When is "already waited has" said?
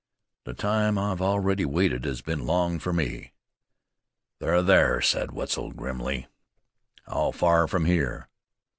1.21-2.23